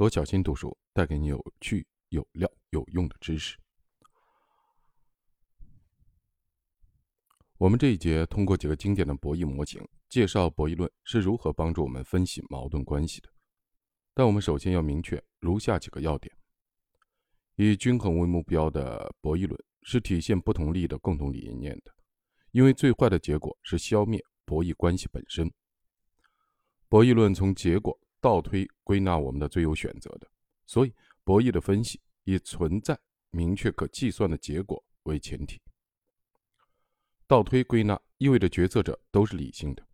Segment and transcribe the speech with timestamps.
[0.00, 3.58] 罗小新读书带给你有趣、有料、有用的知识。
[7.58, 13.28] 我们这一节通过几个经典的博弈模型，介绍博弈论是如何帮助我们分析矛盾关系的。
[14.14, 16.34] 但我们首先要明确如下几个要点：
[17.56, 21.92] 以均衡为目标的博弈论是体现不同利益的共同理念的，
[22.52, 25.52] 因为最坏的结果是消灭博弈关系本身。
[26.88, 28.00] 博弈论从结果。
[28.20, 30.28] 倒推归纳我们的最优选择的，
[30.66, 32.98] 所以博弈的分析以存在
[33.30, 35.60] 明确可计算的结果为前提。
[37.26, 39.86] 倒推归纳意味着决策者都是理性的。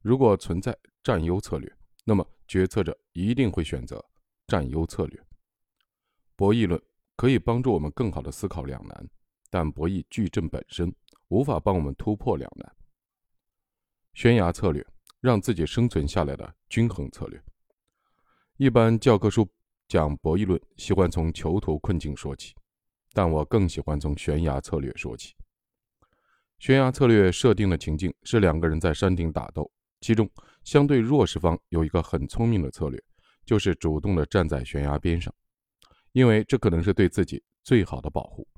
[0.00, 4.04] 如果存在占优策略，那么决策者一定会选择
[4.46, 5.26] 占优策略。
[6.36, 6.80] 博弈论
[7.16, 9.08] 可以帮助我们更好的思考两难，
[9.48, 10.94] 但博弈矩阵本身
[11.28, 12.76] 无法帮我们突破两难。
[14.12, 14.86] 悬崖策略
[15.20, 17.42] 让自己生存下来的均衡策略。
[18.64, 19.46] 一般教科书
[19.88, 22.54] 讲博弈论，喜欢从囚徒困境说起，
[23.12, 25.34] 但我更喜欢从悬崖策略说起。
[26.58, 29.70] 悬崖策略设定的情境是两个人在山顶打斗，
[30.00, 30.26] 其中
[30.62, 32.98] 相对弱势方有一个很聪明的策略，
[33.44, 35.30] 就是主动的站在悬崖边上，
[36.12, 38.48] 因为这可能是对自己最好的保护。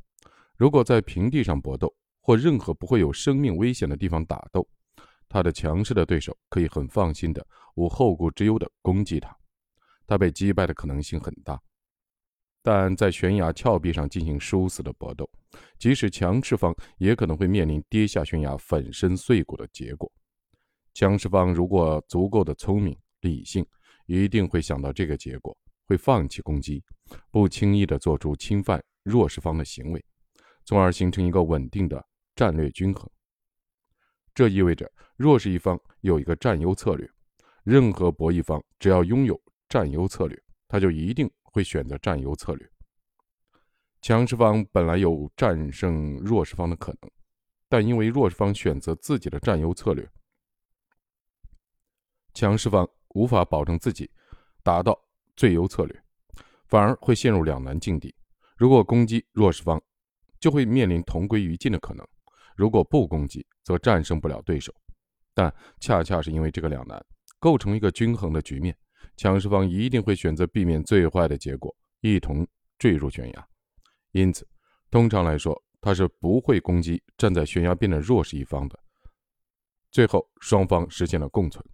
[0.55, 4.65] 如果在平地上搏斗，或任何不会有生命危险的地方打斗，
[5.29, 9.37] 他的强势的对手可以很放心的、无后顾之忧的攻击他。
[10.07, 11.61] 他被击败的可能性很大，
[12.63, 15.29] 但在悬崖峭壁上进行殊死的搏斗，
[15.79, 20.11] 即使强势方也可能会面临跌下悬崖、粉身碎骨的结果。
[20.95, 23.67] 强势方如果足够的聪明、理性，
[24.07, 26.83] 一定会想到这个结果，会放弃攻击，
[27.31, 30.05] 不轻易的做出侵犯弱势方的行为，
[30.65, 32.03] 从而形成一个稳定的
[32.35, 33.09] 战略均衡。
[34.35, 37.09] 这意味着弱势一方有一个占优策略，
[37.65, 39.41] 任何博弈方只要拥有。
[39.69, 42.71] 占优策略，他就一定会选择占优策略。
[44.03, 47.11] 强势方本来有战胜弱势方的可能，
[47.69, 50.09] 但因为弱势方选择自己的占优策略，
[52.35, 54.09] 强势方无法保证自己
[54.63, 54.97] 达到
[55.35, 56.03] 最优策略，
[56.67, 58.15] 反而会陷入两难境地。
[58.57, 59.83] 如果攻击弱势方，
[60.39, 62.05] 就会面临同归于尽的可能；
[62.57, 64.73] 如果不攻击，则战胜不了对手。
[65.35, 67.05] 但恰恰是因为这个两难，
[67.39, 68.77] 构成一个均衡的局面。
[69.17, 72.47] 强势方一定会选择避免最坏的结果，一同
[72.79, 73.49] 坠入悬崖。
[74.13, 74.47] 因此，
[74.91, 78.79] 通常来说，他是不会攻击站在悬崖边的弱势一方的。
[79.91, 81.65] 最后，双方实现了共存。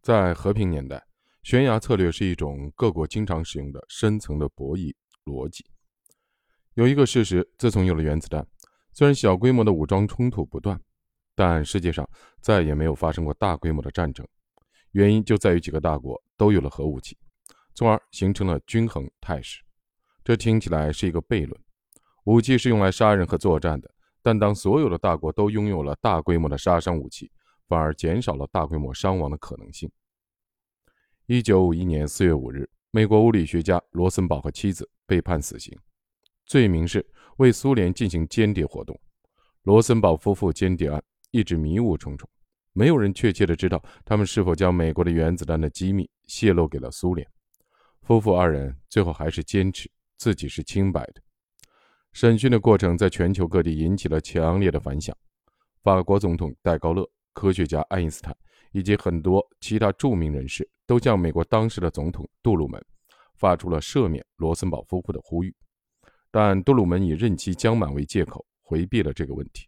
[0.00, 1.04] 在和平年代，
[1.42, 4.94] 悬崖策略是一种各国经常使用的深层的博弈
[5.24, 5.64] 逻辑。
[6.74, 8.46] 有一个事实：自从有了原子弹，
[8.92, 10.80] 虽然小规模的武装冲突不断，
[11.34, 12.08] 但世界上
[12.40, 14.26] 再也没有发生过大规模的战争。
[14.92, 17.16] 原因就在于几个大国都有了核武器，
[17.74, 19.62] 从而形成了均衡态势。
[20.24, 21.60] 这听起来是一个悖论：
[22.24, 23.90] 武器是用来杀人和作战的，
[24.22, 27.30] 但当所有的大国都拥有了大规模的杀伤武器，
[27.66, 29.90] 反而减少了大规模伤亡的可能性。
[31.26, 35.76] 一九五一年四月五日，美国物理学家罗森堡和妻子被判死刑，
[36.44, 37.04] 罪名是
[37.38, 39.00] 为苏联进行间谍活动。
[39.62, 42.28] 罗森堡夫妇间谍案一直迷雾重重。
[42.72, 47.26] 没有人确切的知道他们是否将美国的原子弹的机密泄露给了苏联。
[48.02, 51.22] 夫妇二人最后还是坚持自己是清白的。
[52.12, 55.16] 审讯的过程在全球各地引起了强烈的反响。
[55.82, 58.36] 法国总统戴高乐、科学家爱因斯坦
[58.72, 62.82] 以及很多其他著名人士都向美国当时的总统杜鲁门
[63.36, 65.54] 发出了赦免罗森堡夫妇的呼吁，
[66.30, 69.66] 但杜鲁门以任期将满为借口回避了这个问题。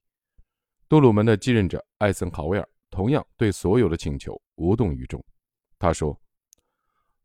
[0.89, 2.69] 杜鲁门的继任者艾森豪威尔。
[2.95, 5.23] 同样对所有的请求无动于衷。
[5.81, 6.17] 他说：“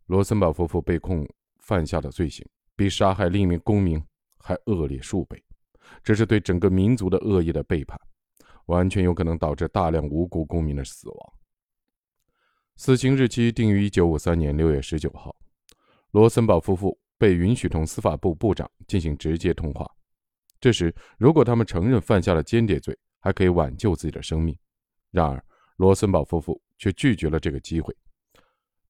[0.07, 1.23] 罗森堡夫妇被控
[1.59, 2.43] 犯下的罪行，
[2.75, 4.03] 比杀害另一名公民
[4.39, 5.41] 还恶劣数倍，
[6.03, 7.95] 这是对整个民族的恶意的背叛，
[8.65, 11.33] 完全有可能导致大量无辜公民的死亡。”
[12.75, 15.35] 死刑日期定于一九五三年六月十九号。
[16.11, 19.87] 罗森堡夫妇被允许同司法部部长进行直接通话。
[20.59, 24.57] 这时，如果他们承认犯下了间谍罪，还可以挽救自己的生命。
[25.11, 25.45] 然而，
[25.79, 27.95] 罗森堡夫妇却拒绝了这个机会。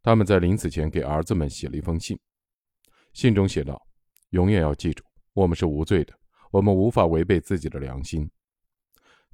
[0.01, 2.19] 他们在临死前给儿子们写了一封信，
[3.13, 3.79] 信中写道
[4.31, 5.03] ：“永远要记住，
[5.33, 6.13] 我们是无罪的，
[6.49, 8.27] 我们无法违背自己的良心。”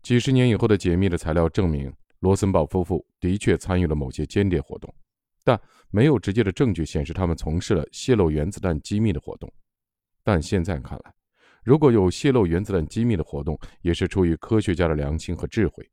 [0.03, 4.93] 几十年以后的解密的材料证明，罗森堡夫妇的确参与了某些间谍活动，
[5.41, 5.57] 但
[5.89, 9.49] 没有直接的证据显示他们从事了泄露原子弹机密的活动。
[10.23, 11.13] 但现在看来，
[11.63, 15.89] 如果有泄露原子弹机密的活动，也是出于科学家的良心和智慧。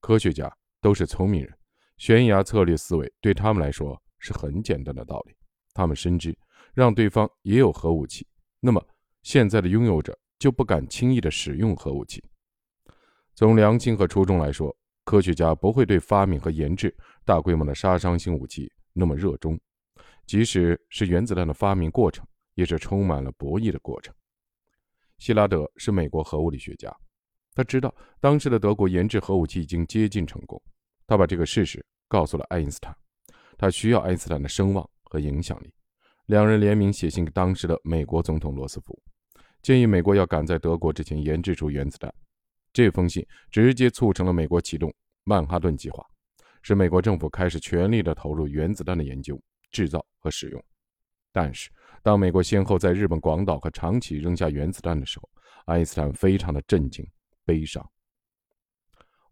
[0.00, 0.50] 科学家
[0.80, 1.52] 都是聪明人，
[1.96, 5.36] 悬崖策略思维对他们来说是很简单的道理。
[5.74, 6.36] 他们深知，
[6.74, 8.26] 让对方也有核武器，
[8.60, 8.84] 那么
[9.22, 12.22] 现在的拥有者就不敢轻易的使用核武器。
[13.34, 16.94] 从良心和初衷来说，科学家不会对发明和研制
[17.24, 19.58] 大规模的杀伤性武器那么热衷，
[20.26, 24.14] 即使是原子弹的发明过程，也是充满了博弈的过程。
[25.18, 26.94] 希拉德是美国核物理学家，
[27.58, 30.62] 他知道当时的德国研制核武器已经接近成功，
[31.08, 32.96] 他把这个事实告诉了爱因斯坦，
[33.56, 35.74] 他需要爱因斯坦的声望和影响力。
[36.26, 38.96] 两人联名写信给当时的美国总统罗斯福，
[39.60, 42.14] 建议美国要赶在德国之前研制出原子弹。
[42.72, 44.94] 这封信直接促成了美国启动
[45.24, 46.06] 曼哈顿计划，
[46.62, 49.36] 使美国政府开始全力的投入原子弹的研究、
[49.72, 50.64] 制造和使用。
[51.32, 51.68] 但是，
[52.04, 55.28] 当美国先后在日本广岛和长崎扔下原子弹的时候，
[55.64, 57.04] 爱因斯坦非常的震惊、
[57.48, 57.82] 悲伤。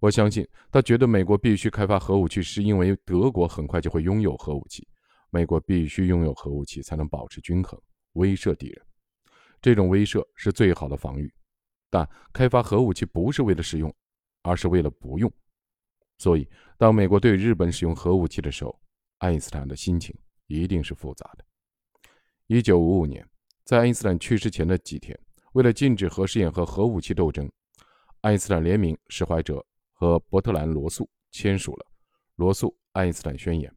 [0.00, 4.88] 我相信他觉得美国必须开发核武器，是因为德国很快就会拥有核武器。
[5.28, 7.78] 美国必须拥有核武器，才能保持均衡，
[8.12, 8.82] 威慑敌人。
[9.60, 11.30] 这种威慑是最好的防御。
[11.90, 13.94] 但开发核武器不是为了使用，
[14.42, 15.30] 而是为了不用。
[16.18, 16.48] 所以，
[16.78, 18.80] 当美国对日本使用核武器的时候，
[19.18, 20.16] 爱因斯坦的心情
[20.46, 21.44] 一定是复杂的。
[22.46, 23.26] 一九五五年，
[23.64, 25.18] 在爱因斯坦去世前的几天，
[25.52, 27.50] 为了禁止核试验和核武器斗争，
[28.20, 31.86] 爱因斯坦联名释怀哲和伯特兰·罗素签署了
[32.36, 33.70] 《罗素·爱因斯坦宣言》。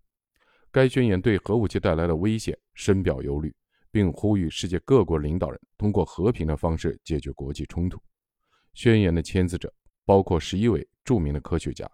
[0.71, 3.53] 该宣言对核武器带来的危险深表忧虑。
[3.91, 7.99] 并呼吁世界各国领导人通过和平的方式解决国际冲突。
[8.75, 9.73] 宣言的签字者
[10.05, 11.89] 包括十一位著名的科学家，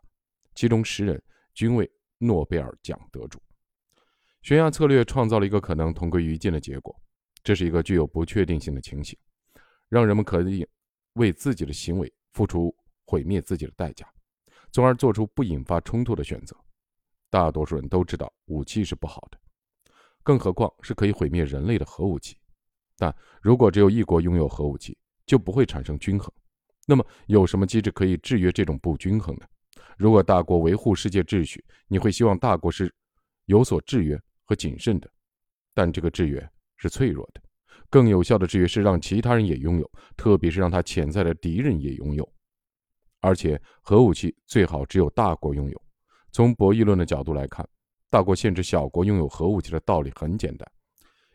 [0.56, 3.42] 其中十人均为诺贝尔奖得主。
[4.42, 6.94] 悬崖策略创造了一个可能同归于尽的结果，
[7.42, 9.18] 这是一个具有不确定性的情形，
[9.88, 10.68] 让人们可以
[11.14, 14.06] 为自己的行为付出毁灭自己的代价，
[14.74, 16.56] 从而做出不引发冲突的选择。
[17.30, 19.40] 大多数人都知道武器是不好的。
[20.22, 22.38] 更何况是可以毁灭人类的核武器，
[22.98, 26.30] 但如果只有一国拥有核武器，就不会产生均衡。
[26.86, 29.48] 那么，有什么机制可以制约这种不均衡呢？
[29.98, 32.94] 如果大国维护世界秩序，你会希望大国是
[33.46, 35.10] 有所制约和谨慎的，
[35.74, 37.42] 但这个制约是脆弱的。
[37.90, 42.28] 更有效的制约是让其他人也拥有，特别是让他潜在的敌人也拥有。
[43.22, 45.82] 而且，核武器最好只有大国拥有。
[46.32, 47.68] 从博弈论的角度来看。
[48.08, 50.72] 大国限制小国拥有核武器的道理很简单，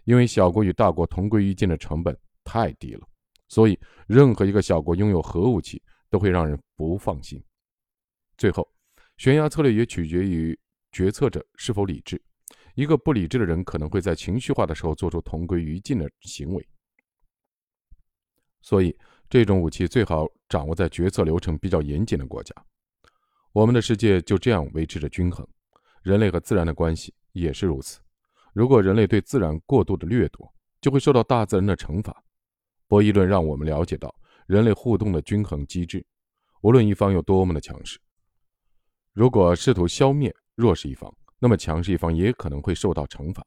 [0.05, 3.06] 因为小国与大国同归于尽的成本太低了，
[3.49, 7.43] 所以任何一个小国拥有核武器都会让人不放心。
[8.38, 8.67] 最后，
[9.19, 10.58] 悬崖策略也取决于
[10.93, 12.19] 决策者是否理智。
[12.75, 16.69] 一个不理智的人可能会在情绪化的时候做出同归于尽的行为，
[18.61, 18.96] 所以
[19.28, 22.55] 这种武器最好掌握在决策流程比较严谨的国家。
[23.52, 25.46] 我们的世界就这样维持着均衡。
[26.02, 28.00] 人类和自然的关系也是如此。
[28.55, 30.50] 如果人类对自然过度的掠夺，
[30.81, 32.25] 就会受到大自然的惩罚。
[32.87, 34.14] 博弈论让我们了解到
[34.46, 36.05] 人类互动的均衡机制。
[36.62, 37.99] 无论一方有多么的强势，
[39.12, 43.44] 如果试图消灭弱势一方，那么强势一方也可能会受到惩罚。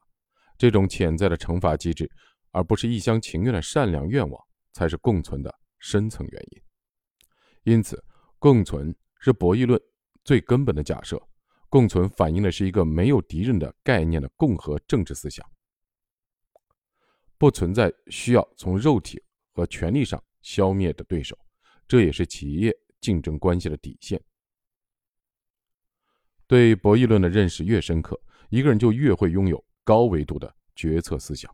[0.58, 2.10] 这种潜在的惩罚机制，
[2.50, 7.72] 而不是一厢情愿的善良愿望，才是共存的深层原因。
[7.72, 8.04] 因此，
[8.38, 9.80] 共存是博弈论
[10.24, 11.20] 最根本的假设。
[11.70, 15.44] 共存反映的是一个没有敌人的概念的共和政治思想，
[17.36, 19.20] 不存在需要从肉体
[19.52, 21.36] 和权力上消灭的对手，
[21.88, 24.22] 这也是企业竞争关系的底线。
[26.46, 28.18] 对博弈论的认识越深刻，
[28.50, 31.50] 一个人就越会拥有高维度的决策思想。